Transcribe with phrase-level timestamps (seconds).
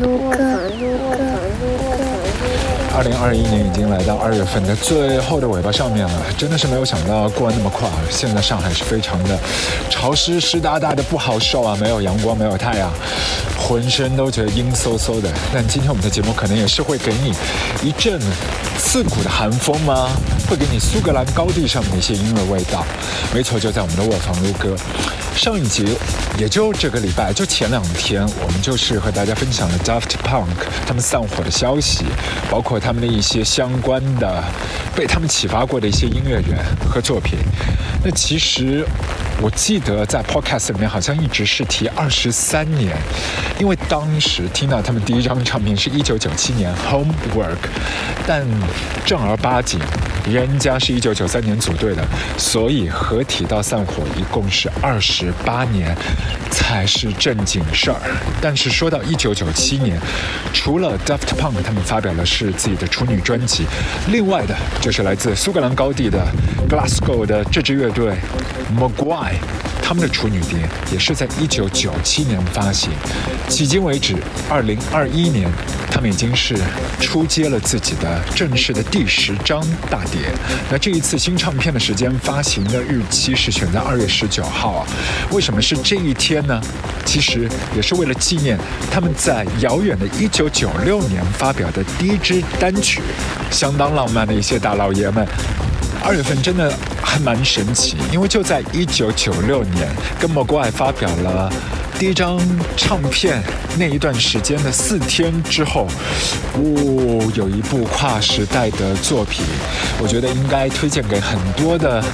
[0.00, 0.38] 卢克，
[2.96, 7.88] 二零二一年已经来到二月份的最后的尾巴上面了，真的是没有想到过完那么快。
[8.08, 9.36] 现在上海是非常的
[9.90, 12.88] 潮湿湿哒哒的，不好受啊，没有阳光，没有太阳，
[13.58, 15.28] 浑身都觉得阴飕飕的。
[15.52, 17.34] 但今天我们的节目可能也是会给你
[17.82, 18.20] 一阵
[18.78, 20.08] 刺骨的寒风吗？
[20.48, 22.86] 会给你苏格兰高地上面的一些音乐味道。
[23.34, 24.76] 没错，就在我们的卧房录歌。
[25.34, 25.84] 上一集
[26.38, 30.46] 也就这个礼拜，就前两天，我们就是和大家分享了 Daft Punk
[30.86, 32.04] 他们散伙的消息，
[32.48, 34.44] 包括他们的一些相关的
[34.94, 37.38] 被他们启发过的一些音乐人和作品。
[38.04, 38.84] 那其实
[39.42, 42.96] 我记得在 Podcast 里面好像一直是提二十三年，
[43.58, 47.58] 因为当时听到他们第一张唱片是一九九七年 Homework，
[48.26, 48.46] 但
[49.04, 49.78] 正儿八经。
[50.26, 52.02] 人家是一九九三年组队的，
[52.38, 55.94] 所以合体到散伙一共是二十八年，
[56.50, 58.00] 才是正经事儿。
[58.40, 60.00] 但是说到一九九七年，
[60.54, 63.66] 除了 Daft Punk 他们发表的是自己的处女专辑，
[64.08, 66.26] 另外的就是来自苏格兰高地的
[66.70, 68.16] Glasgow 的这支乐队
[68.74, 69.36] McGuire，
[69.82, 70.58] 他们的处女碟
[70.92, 72.90] 也是在一九九七年发行。
[73.48, 74.16] 迄今为止，
[74.48, 75.48] 二零二一年，
[75.90, 76.56] 他们已经是
[77.00, 80.22] 出街了自己的正式的第十张大碟。
[80.70, 84.86] 那这一次新唱片的时间发行的日期是选在二月十九号啊？
[85.30, 86.60] 为什么是这一天呢？
[87.04, 88.58] 其实也是为了纪念
[88.90, 93.02] 他们在遥远的一九九六年发表的第一支单曲，
[93.50, 95.26] 相当浪漫的一些大老爷们。
[96.04, 96.70] 二月份真的
[97.02, 99.88] 还蛮神奇，因为就在一九九六年
[100.20, 101.50] 跟莫国 g 发表了
[101.98, 102.38] 第一张
[102.76, 103.42] 唱片
[103.78, 105.88] 那一段时间的四天之后，
[106.54, 109.46] 哦，有一部跨时代的作品，
[109.98, 112.04] 我觉得应该推荐给很多的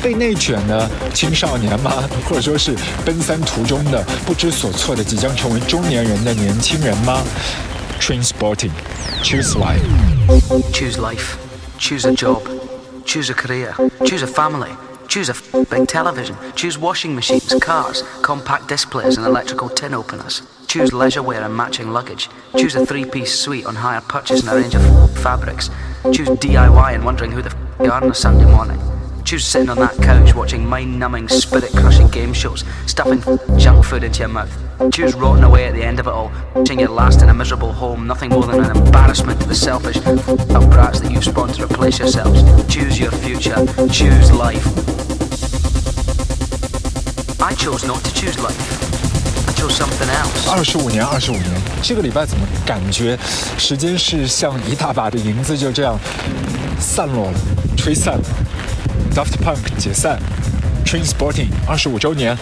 [0.00, 1.92] 被内卷的青少年吗？
[2.28, 7.20] 或者说是奔三途中的不知所措的即将成为中年人的年轻人吗
[8.00, 12.59] ？Transporting，choose life，choose life，choose a job。
[13.10, 13.74] Choose a career.
[14.04, 14.70] Choose a family.
[15.08, 16.36] Choose a big television.
[16.54, 20.42] Choose washing machines, cars, compact displays, and electrical tin openers.
[20.68, 22.28] Choose leisure wear and matching luggage.
[22.56, 25.70] Choose a three piece suite on hire purchase and a range of fabrics.
[26.12, 28.78] Choose DIY and wondering who the f you are on a Sunday morning.
[29.29, 33.21] Choose sitting on that couch watching mind numbing, spirit crushing game shows, stuffing
[33.57, 34.51] junk food into your mouth.
[34.91, 37.71] Choose rotting away at the end of it all, wishing you'd last in a miserable
[37.71, 41.63] home, nothing more than an embarrassment to the selfish up brats that you've spawned to
[41.63, 42.43] replace yourselves.
[42.67, 43.55] Choose your future,
[43.89, 44.65] choose life.
[47.41, 48.81] I chose not to choose life.
[50.47, 51.45] 二十五年，二十五年，
[51.81, 53.17] 这个礼拜怎么感觉
[53.57, 55.99] 时间是像一大把的银子就这样
[56.79, 57.37] 散落了，
[57.75, 58.23] 吹散了
[59.14, 60.18] ？Daft Punk 解散
[60.84, 62.36] ，Transporting 二十五周年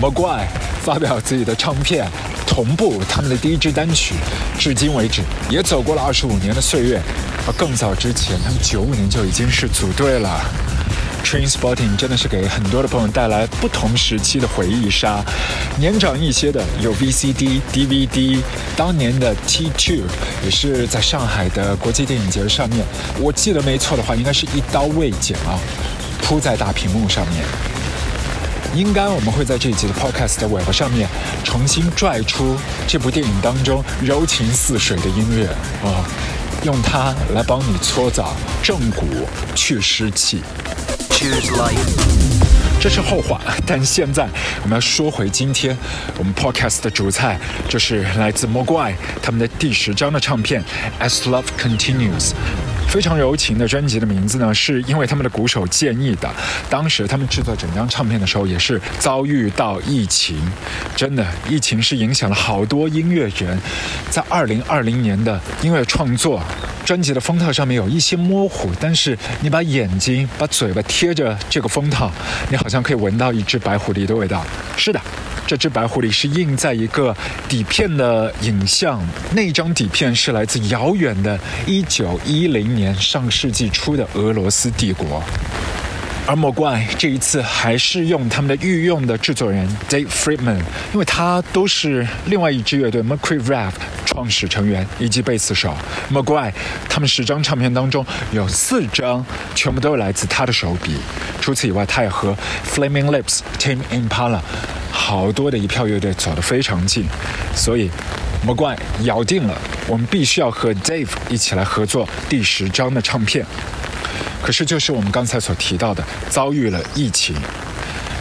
[0.00, 0.48] m a g u i
[0.82, 2.08] 发表自己的唱片，
[2.46, 4.14] 同步他们的第一支单曲，
[4.58, 7.00] 至今为止也走过了二十五年的岁月。
[7.46, 10.40] 而更早之前，他们九五年就已经是组队了。
[11.24, 15.24] Transporting 真的是给很多的朋友带来不同时期的回忆杀。
[15.78, 18.38] 年长一些的有 VCD、DVD，
[18.76, 20.02] 当年的 T2
[20.44, 22.84] 也是在上海的国际电影节上面，
[23.20, 25.58] 我记得没错的话，应该是一刀未剪啊。
[26.22, 27.44] 铺在大屏幕上面，
[28.74, 31.06] 应该我们会在这一集的 Podcast 的尾巴上面
[31.44, 32.56] 重新拽出
[32.86, 35.46] 这部电影当中柔情似水的音乐
[35.84, 36.08] 啊，
[36.62, 39.06] 用它来帮你搓澡、正骨、
[39.54, 40.40] 去湿气。
[41.10, 41.76] Cheers, life，
[42.80, 44.26] 这是后话，但现在
[44.62, 45.76] 我们要说回今天
[46.16, 47.38] 我们 Podcast 的主菜，
[47.68, 50.64] 就是来自 Mogwai 他们的第十张的唱片
[51.06, 52.30] 《As Love Continues》。
[52.92, 56.30] 非常柔情的专辑的名字呢，是因为他们的鼓手建议的。
[56.68, 60.38] 当时他们制作整张唱片的时候，也是遭遇到疫情，
[60.94, 63.58] 真的，疫情是影响了好多音乐人，
[64.10, 66.42] 在二零二零年的音乐创作。
[66.84, 72.10] 专辑的封套上面有一些模糊，但是你把眼睛、把嘴巴贴着这个封套，
[72.50, 74.44] 你好像可以闻到一只白狐狸的味道。
[74.76, 75.00] 是的。
[75.44, 77.14] 这只白狐狸是印在一个
[77.48, 85.22] 底片的影像，那张底片是来自遥远的1910年上世纪初的俄罗斯帝国。
[86.24, 90.60] 而莫怪这一次还是用他们的御用的制作人 Dave Friedman，
[90.92, 93.72] 因为他都是另外一支乐队 McCree Rap
[94.12, 95.74] 创始成员以及贝斯手。
[96.08, 96.52] 莫怪
[96.88, 99.24] 他们十张唱片当中有四张
[99.54, 100.96] 全部都来自他的手笔。
[101.40, 102.36] 除此以外，他也和
[102.66, 104.40] Flaming Lips、Tim Impala
[104.90, 107.06] 好多的一票乐队走得非常近，
[107.56, 107.90] 所以
[108.44, 109.56] 莫怪咬定了
[109.88, 113.44] 我们必须要和 Dave 一起来合作第十张的唱片。
[114.42, 117.34] 可是，就是我们刚才所提到的，遭遇了疫情。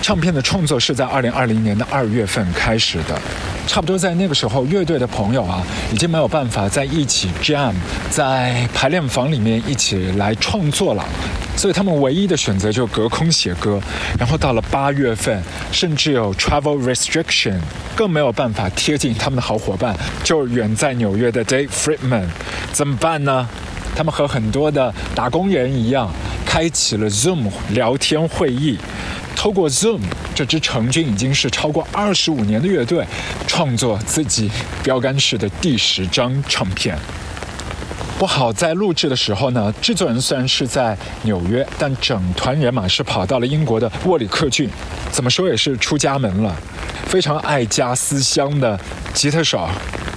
[0.02, 3.20] 唱片的创作是在二零二零年的二月份开始的，
[3.68, 5.62] 差不多在那个时候，乐队的朋友啊，
[5.94, 7.74] 已经没有办法在一起 jam，
[8.10, 11.06] 在排练房里面一起来创作了，
[11.56, 13.80] 所以他们唯一的选择就隔空写歌。
[14.18, 17.60] 然后到了八月份，甚至有 travel restriction，
[17.96, 22.26] 更没有办法贴近他们的好伙伴，就远在纽约的 Dave Friedman，
[22.74, 23.48] 怎么办呢？
[23.94, 26.10] 他们和很多的打工人一样，
[26.52, 28.78] 开启了 Zoom 聊天会议。
[29.38, 30.02] 透过 Zoom，
[30.36, 33.08] 这支成军已经是超过二十五年的乐队，
[33.48, 34.52] 创作自己
[34.84, 36.98] 标杆式的第十张唱片。
[38.20, 44.70] 不好在录制的时候呢，制作人虽然是在纽约，但整团人马是跑到了英国的沃里克郡，
[45.10, 46.54] 怎么说也是出家门了。
[47.06, 48.78] 非常爱家思乡的
[49.14, 49.70] 吉他手，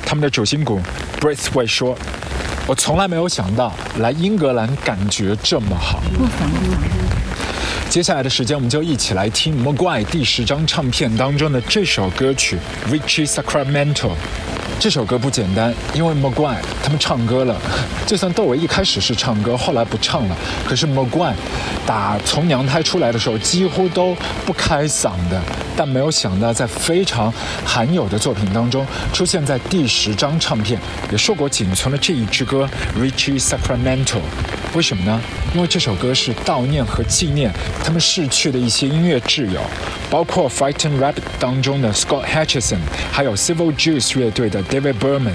[0.04, 0.80] 他们的主心骨
[1.20, 1.96] b r a t h w a y 说
[2.66, 6.02] ：“我从来没有想到来英格兰感觉这么好。”
[7.90, 12.58] 接下来的时间，我们就一起来听莫怪第十张唱片当中的这首歌曲
[12.92, 13.94] 《Richie Sacramento》。
[14.78, 17.56] 这首歌不简单，因为 m g u i r e 他们唱歌了。
[18.06, 20.36] 就算窦唯一开始是唱歌，后来不唱了，
[20.68, 21.36] 可是 m g u i r e
[21.86, 25.40] 打从娘胎出来的时候几乎都不开嗓的。
[25.76, 27.32] 但没有想到，在非常
[27.64, 30.78] 罕有的作品当中，出现在第十张唱片，
[31.10, 32.68] 也硕果仅存的这一支歌
[33.00, 34.18] 《Richie Sacramento》。
[34.74, 35.20] 为什么呢？
[35.54, 37.48] 因为这首歌是悼念和纪念
[37.84, 39.60] 他们逝去的一些音乐挚友，
[40.10, 42.78] 包括《Fighting Rabbit》当中的 Scott Hutchison，
[43.12, 45.34] 还有 Civil Juice 乐队的 David Berman。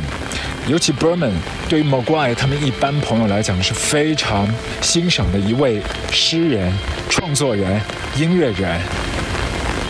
[0.67, 1.31] 尤其 Berman
[1.69, 4.47] 对于 m g u i r e 他们一般朋友来讲是非常
[4.81, 5.81] 欣赏的一位
[6.11, 6.71] 诗人、
[7.09, 7.81] 创作人、
[8.17, 8.79] 音乐人。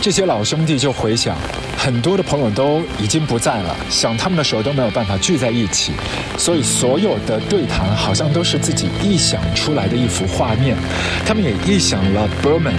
[0.00, 1.36] 这些老兄弟就回想，
[1.82, 5.92] 很多的朋友都已经不在了，想他们的时候都没有办法聚在一起，
[6.36, 10.76] 所以所有的对谈好像都是自己臆想出来的一幅画面。
[11.24, 12.74] 他们也臆想了 Berman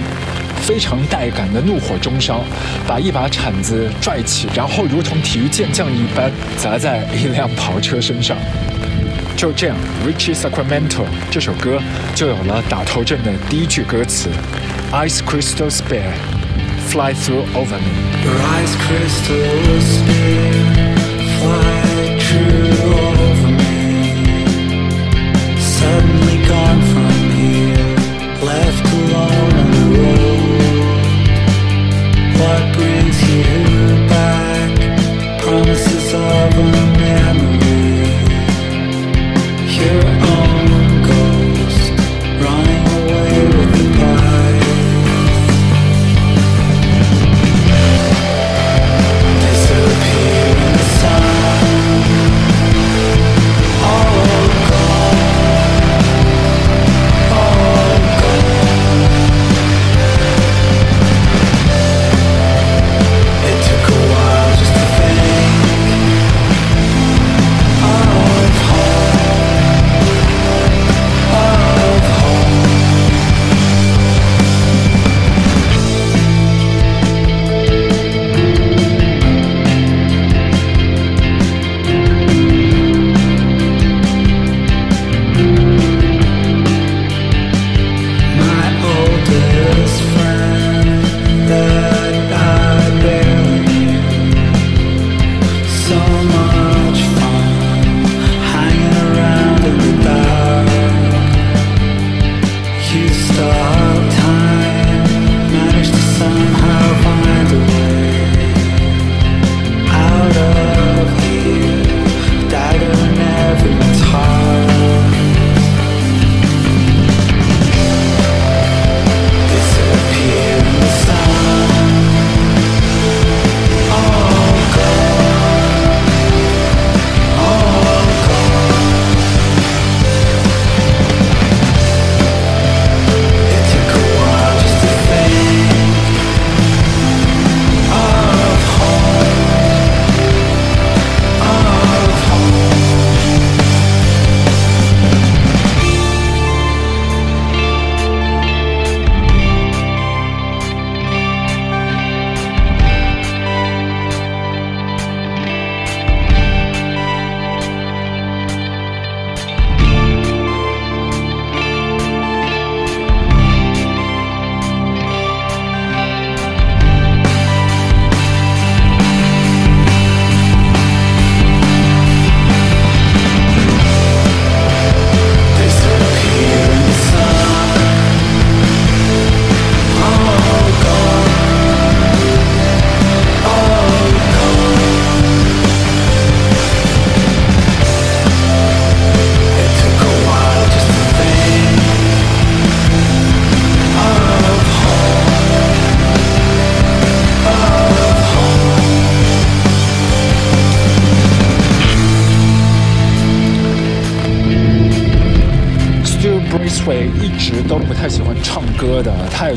[0.60, 2.44] 非常带感的怒火中烧，
[2.86, 8.36] 把一把铲子拽起，然后如同体育健将一般砸在一辆跑车身上。
[9.36, 9.76] 就这样，
[10.08, 10.88] 《Richie Sacramento》
[11.28, 11.82] 这首歌
[12.14, 14.28] 就有了打头阵的第一句歌词
[14.92, 16.31] ：Ice Crystal Spare。
[16.92, 17.92] Fly through over me.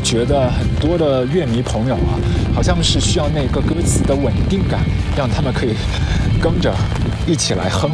[0.00, 2.18] 觉得很多的乐迷朋友啊，
[2.54, 4.80] 好像是需要那个歌词的稳定感，
[5.16, 5.74] 让他们可以
[6.40, 6.74] 跟着
[7.26, 7.90] 一起来哼。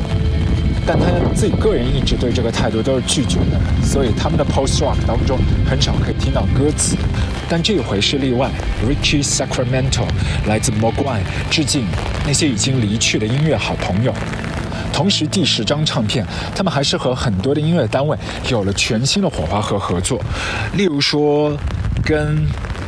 [0.84, 6.96] 但他自己个人一直对这个态度都是拒绝的，所以他们的 post rock 当中很少可以听到歌词。
[7.48, 8.50] 但这一回是例外
[8.84, 10.04] ，Richie Sacramento
[10.48, 11.84] 来自 Mogwai，致敬
[12.26, 14.12] 那些已经离去的音乐好朋友。
[14.92, 18.18] 同时，第十张唱片，他们还是和很多的音乐单位
[18.48, 20.20] 有了全新的火花和合作。
[20.74, 21.56] 例如说，
[22.04, 22.46] 跟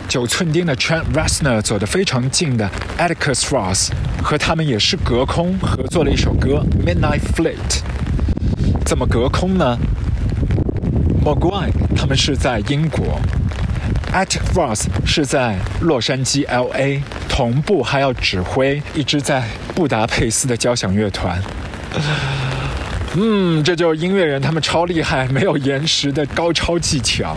[0.09, 3.89] 九寸钉的 Trent Reznor 走得非常近的 Atticus Ross，
[4.23, 7.55] 和他们也是隔空合作了一首歌《Midnight Flight》。
[8.85, 9.79] 怎么隔空呢
[11.25, 13.21] ？Mogwai 他们是在英国
[14.13, 21.43] ，Atticus Ross 是在洛杉矶 LA，同步还要指挥一支在布达佩斯的交响乐团。
[23.17, 27.37] 嗯，这就是音乐人，他们超厉害，没有延时的高超技巧。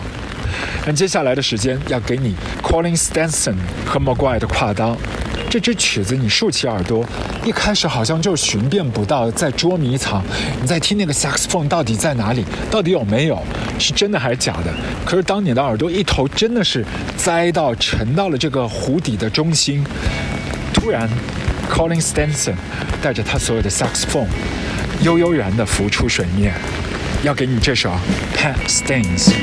[0.87, 4.95] 那接下来的时间要给你 Colin Stenson 和 m a g u i r e 的跨刀。
[5.49, 7.05] 这支曲子你竖起耳朵，
[7.45, 10.23] 一开始好像就寻遍不到，在捉迷藏。
[10.61, 12.45] 你在听那个 saxophone 到底在哪里？
[12.71, 13.37] 到底有没有？
[13.77, 14.73] 是真的还是假的？
[15.05, 16.85] 可是当你的耳朵一头真的是
[17.17, 19.83] 栽到沉到了这个湖底的中心，
[20.73, 21.09] 突然。
[21.69, 22.55] Colin Stenson
[23.01, 24.27] 带着他所有的 saxophone，
[25.01, 26.53] 悠悠然地浮出水面，
[27.23, 27.91] 要给你这首
[28.33, 29.33] Pat Stains。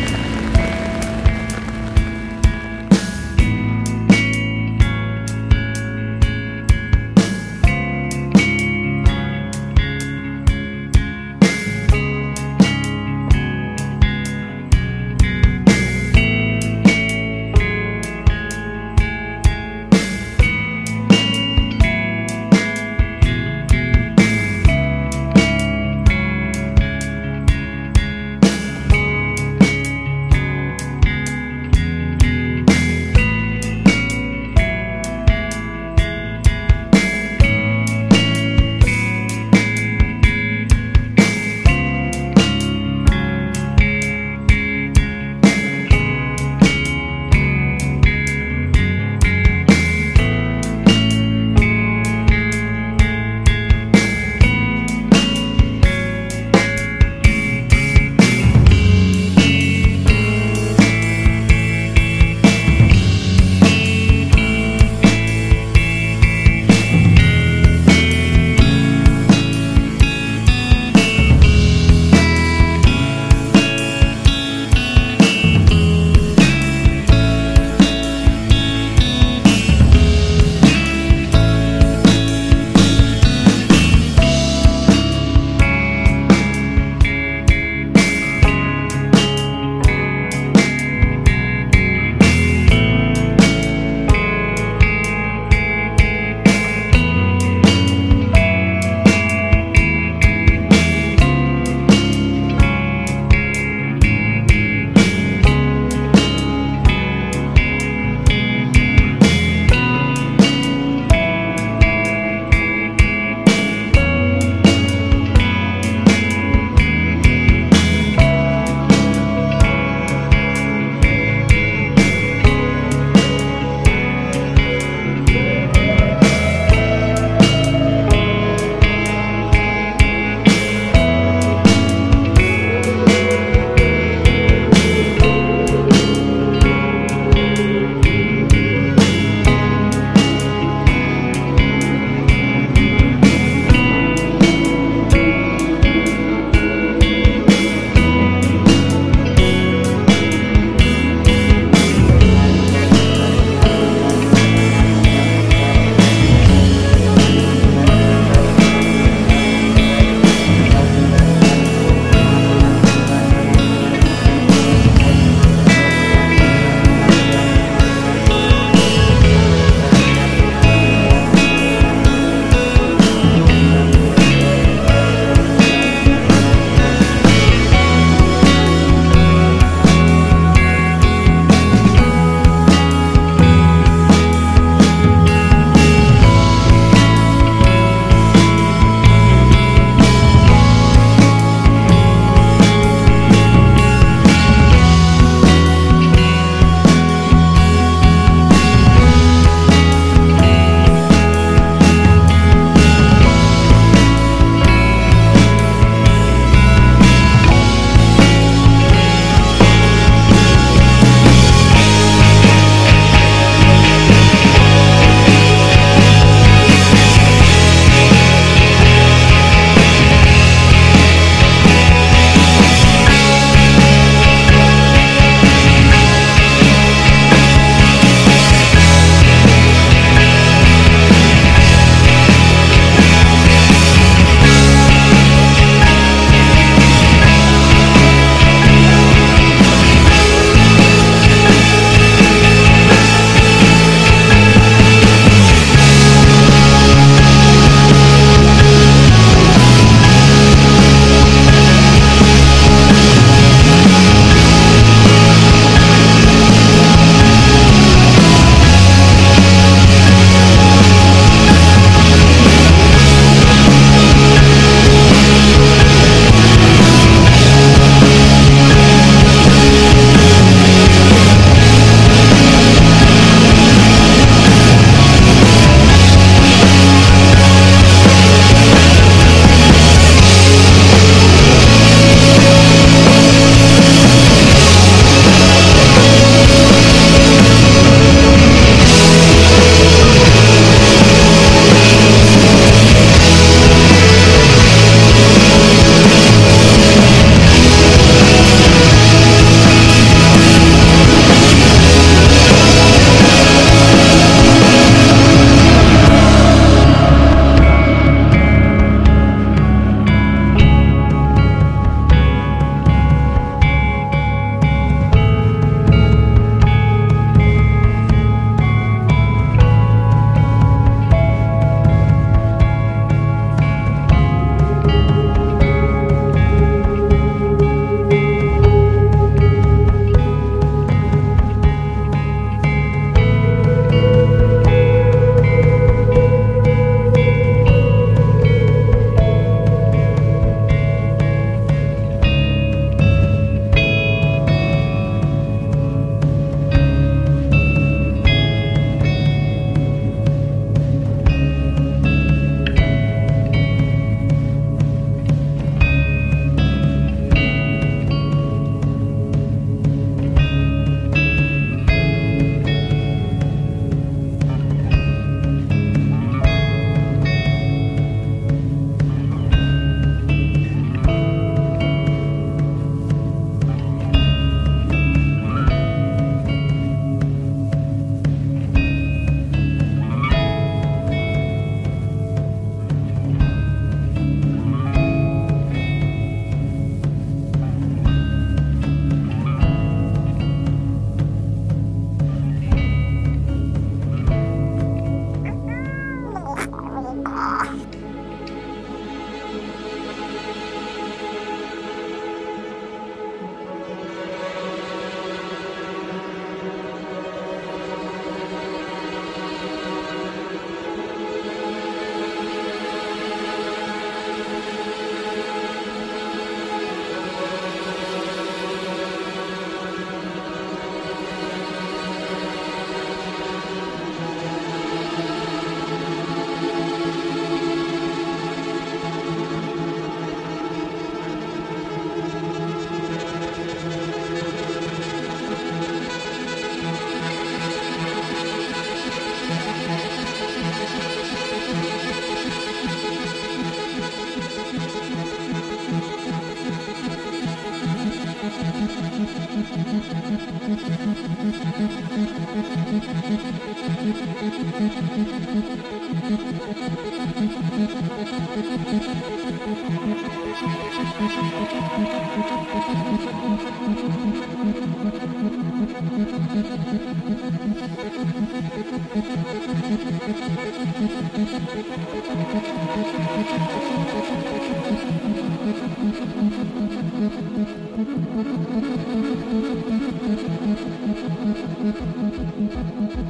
[474.95, 475.35] Thank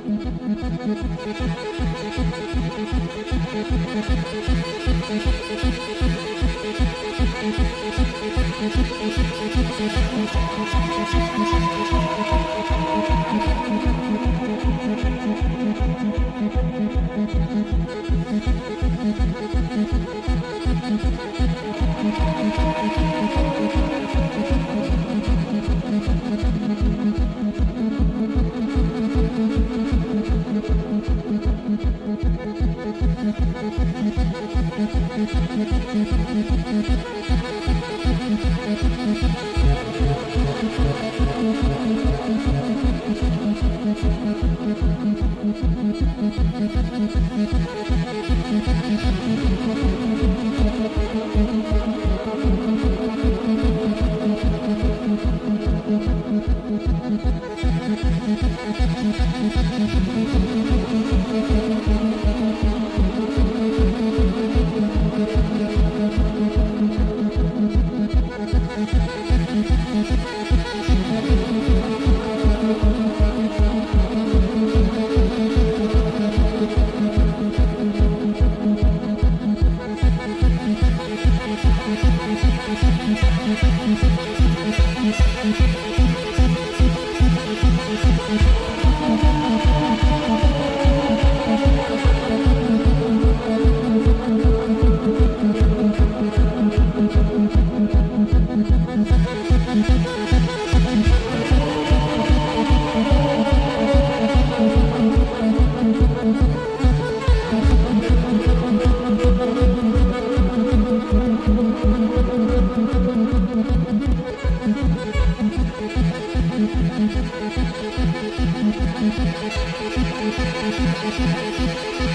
[0.09, 0.14] you.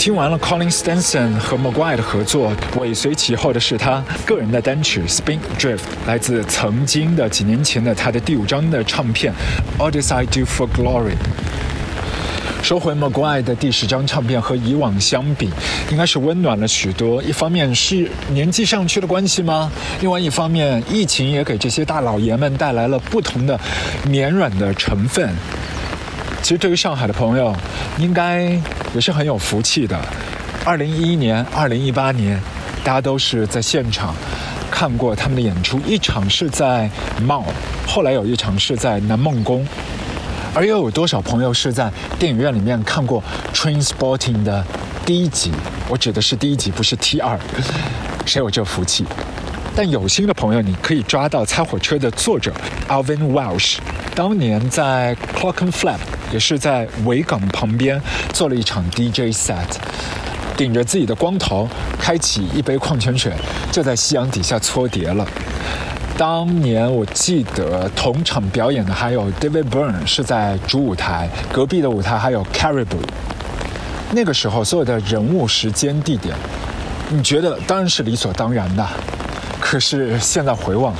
[0.00, 9.30] 听完了 Colin Stenson 和 Maguire 的合作，尾随其后的是他个人的单曲 Spin Drift，来自曾经的几年前的他的第五张的唱片
[9.78, 11.16] All This I Do For Glory。
[12.62, 15.50] 收回 McGuire 的第十张唱片和以往相比，
[15.90, 17.22] 应该是温暖了许多。
[17.22, 19.70] 一方面是年纪上去的关系吗？
[20.00, 23.60] 另外一方面，疫情也给这些大老爷们带来了不同的
[24.08, 25.28] 绵软的成分。
[26.40, 27.54] 其实对于上海的朋友，
[27.98, 28.58] 应该
[28.94, 29.98] 也是很有福气的。
[30.64, 32.40] 二零一一年、二零一八年，
[32.84, 34.14] 大家都是在现场
[34.70, 37.44] 看过他们的演出，一场是在庙
[37.86, 39.66] 后来有一场是在南梦宫。
[40.52, 43.22] 而又有多少朋友是在电影院里面看过
[43.56, 44.64] 《train sporting》的
[45.06, 45.52] 第一集？
[45.88, 47.38] 我指的是第一集，不是 T 二。
[48.26, 49.04] 谁有这福气？
[49.82, 52.52] 但有心的朋友，你可以抓到《猜火车》的作者
[52.86, 53.78] Alvin Welsh，
[54.14, 55.96] 当年在 Clockenflap，
[56.30, 57.98] 也是在维港旁边
[58.30, 59.64] 做了一场 DJ set，
[60.54, 61.66] 顶着自己的光头，
[61.98, 63.32] 开启一杯矿泉水，
[63.72, 65.26] 就在夕阳底下搓碟了。
[66.18, 73.00] 当年我记得同场表演的还有 David Byrne，是在主舞台，隔壁的舞台还有 Caribou。
[74.12, 76.36] 那个时候所有的人物、时间、地点，
[77.08, 78.86] 你觉得当然是理所当然的。
[79.70, 80.92] 可是现在回望，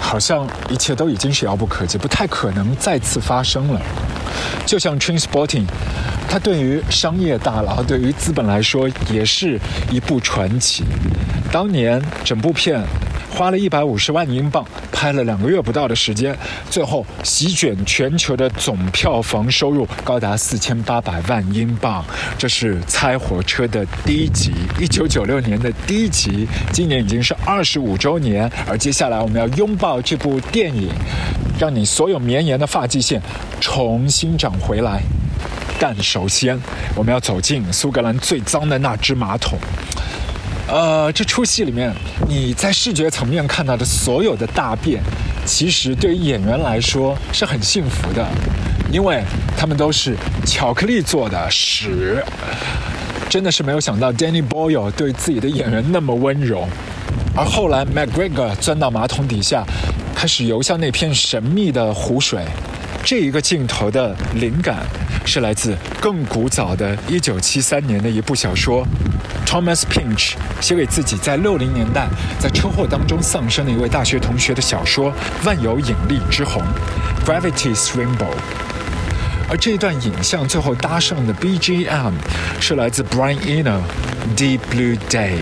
[0.00, 3.82] 好像一切都已经是遥不可及，不太可能再次发生了。
[4.64, 5.66] 就像 Train Spotting，
[6.28, 9.58] 它对于商业大佬、对于资本来说，也是
[9.90, 10.84] 一部传奇。
[11.50, 12.80] 当年整部片。
[13.34, 16.36] 花了一百五十万英镑，拍了两个月不到的时间，
[16.70, 22.04] 最后席卷全球的总票房收入高达四千八百万英镑。
[22.38, 28.50] 这是《猜火车》的第一集，一九九六年的第一集，今年已经是二十五周年。
[28.68, 30.90] 而接下来我们要拥抱这部电影，
[31.58, 33.20] 让你所有绵延的发际线
[33.60, 35.02] 重新长回来。
[35.80, 36.60] 但首先，
[36.94, 39.58] 我们要走进苏格兰最脏的那只马桶。
[40.68, 41.92] 呃，这出戏里面，
[42.28, 45.02] 你在视觉层面看到的所有的大便，
[45.44, 48.26] 其实对于演员来说是很幸福的，
[48.90, 49.22] 因为
[49.56, 52.24] 他们都是巧克力做的屎。
[53.28, 56.68] 真的是没有想到，Danny Boyle 对自己的演员那么温柔。
[57.34, 59.64] 而后来，McGregor 钻到马桶底下，
[60.14, 62.44] 开始游向那片神秘的湖水。
[63.04, 64.86] 这一个镜头的灵感
[65.24, 68.86] 是来自更古早的1973年的一部小说
[69.44, 75.12] ，Thomas Pinch 写给自己在60年代在车祸当中丧生的一位大学同学的小说
[75.44, 76.62] 《万有引力之虹》
[77.26, 78.34] （Gravity's Rainbow）。
[79.50, 82.12] 而这段影像最后搭上的 BGM
[82.60, 83.80] 是来自 Brian Eno，
[84.36, 85.40] 《Deep Blue Day》。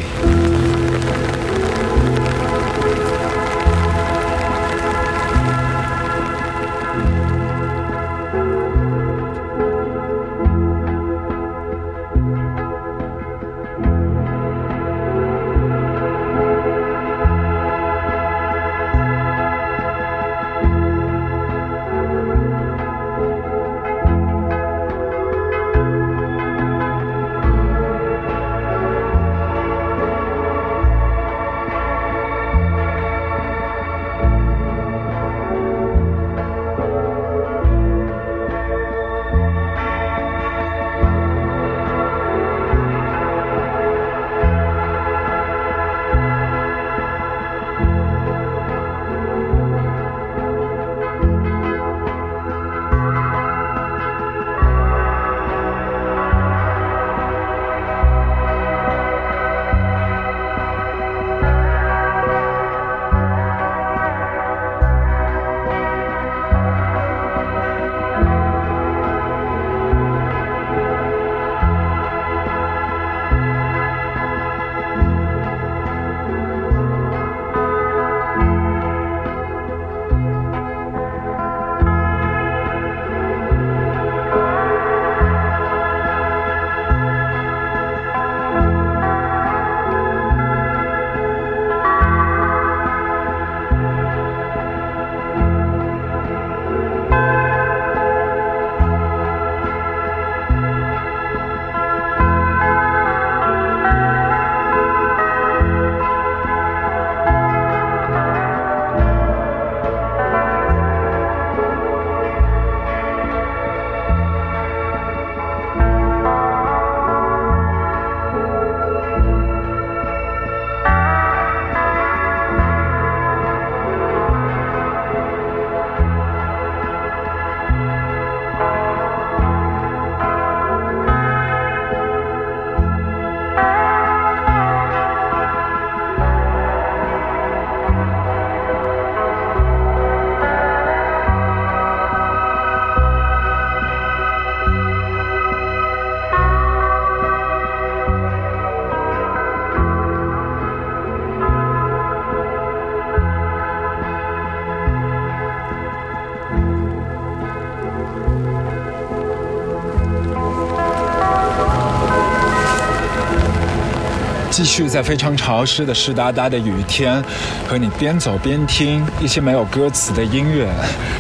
[164.61, 167.25] 继续在非常潮湿的湿哒哒的雨天，
[167.67, 170.71] 和你边走边听一些没有歌词的音乐。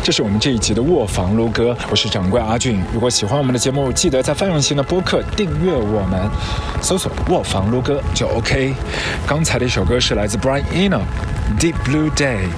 [0.02, 2.82] 这是我们这一集的卧房撸歌，我是掌柜阿俊。
[2.92, 6.20] 如果喜欢我们的节目，记得在泛用型的播客订阅我们，
[6.82, 8.74] 搜索卧房撸歌就 OK。
[9.26, 11.00] 刚才的一首歌是来自 Brian Eno。
[11.58, 12.48] Deep Blue Day，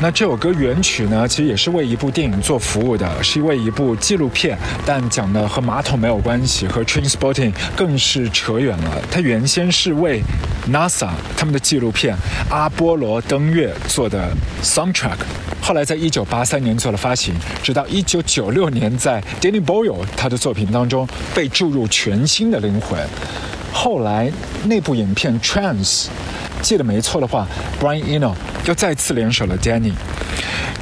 [0.00, 9.02] 那这首歌原曲呢，其实也是为一部电影做服务的，是为一部纪录片，但讲的和马桶没有关系，和 Train Spotting 更是扯远了。
[9.10, 10.22] 它原先是为
[10.70, 12.14] NASA 他们的纪录片
[12.50, 14.30] 《阿波罗登月》做的
[14.62, 15.18] soundtrack，
[15.62, 22.98] 后来在一九八三年做了发行，直到一九九六年在 Danny Boyle 他的作品当中被注入全新的灵魂。
[23.72, 24.30] 后来
[24.64, 26.08] 那部影片 Trans。
[26.62, 27.46] 记得没错的话
[27.80, 28.34] ，Brian Eno
[28.66, 29.92] 又再次联手了 Danny。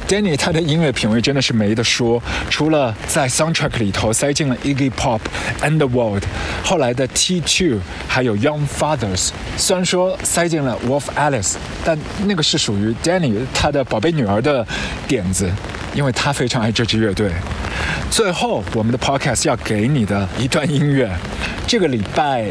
[0.07, 5.19] Danny 他的音乐品味真的是没得说，除了在 soundtrack 里头塞进了 Iggy Pop、
[5.61, 6.23] And the World，
[6.63, 9.29] 后来的 T2，还有 Young Fathers。
[9.55, 11.53] 虽然说塞进了 Wolf Alice，
[11.85, 14.65] 但那个是属于 Danny 他的宝贝女儿的
[15.07, 15.47] 点子，
[15.93, 17.31] 因为他非常爱这支乐队。
[18.09, 21.07] 最后，我们的 podcast 要给你的一段音乐，
[21.67, 22.47] 这个礼拜。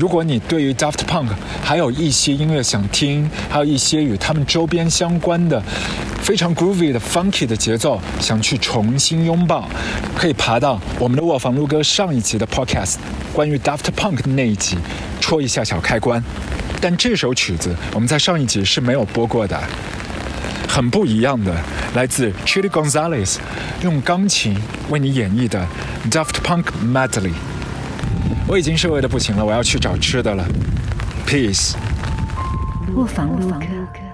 [0.00, 1.28] 如果你对于 Daft Punk
[1.62, 5.62] 还有一些音乐想听，还有一些与他们周边相关的
[6.22, 9.68] 非常 groovy 的 funky 的节奏想去重新拥抱，
[10.16, 12.94] 可以爬到我们的卧房录歌上一集的 podcast，
[13.34, 14.78] 关于 Daft Punk 的那一集，
[15.20, 16.24] 戳一下小开关。
[16.80, 19.60] 但这首曲子我们在上一集是没有播过的，
[20.66, 21.54] 很不一样的，
[21.94, 23.36] 来自 Chili Gonzalez
[23.82, 24.56] 用钢琴
[24.88, 25.68] 为你演绎的
[26.10, 27.34] Daft Punk Medley。
[28.50, 30.44] 我已经是饿的不行了，我要去找吃的了。
[31.24, 31.76] Peace。
[32.96, 34.09] 卧房录歌。